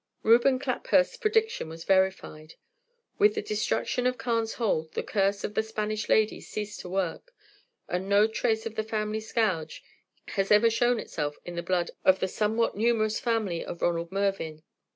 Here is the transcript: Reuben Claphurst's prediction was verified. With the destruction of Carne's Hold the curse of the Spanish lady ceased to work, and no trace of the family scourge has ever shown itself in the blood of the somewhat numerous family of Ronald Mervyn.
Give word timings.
Reuben 0.23 0.57
Claphurst's 0.57 1.15
prediction 1.17 1.69
was 1.69 1.83
verified. 1.83 2.55
With 3.19 3.35
the 3.35 3.41
destruction 3.43 4.07
of 4.07 4.17
Carne's 4.17 4.53
Hold 4.53 4.93
the 4.93 5.03
curse 5.03 5.43
of 5.43 5.53
the 5.53 5.61
Spanish 5.61 6.09
lady 6.09 6.41
ceased 6.41 6.79
to 6.79 6.89
work, 6.89 7.31
and 7.87 8.09
no 8.09 8.25
trace 8.25 8.65
of 8.65 8.73
the 8.73 8.83
family 8.83 9.19
scourge 9.19 9.83
has 10.29 10.49
ever 10.49 10.71
shown 10.71 10.99
itself 10.99 11.37
in 11.45 11.53
the 11.53 11.61
blood 11.61 11.91
of 12.03 12.19
the 12.19 12.27
somewhat 12.27 12.75
numerous 12.75 13.19
family 13.19 13.63
of 13.63 13.83
Ronald 13.83 14.11
Mervyn. 14.11 14.63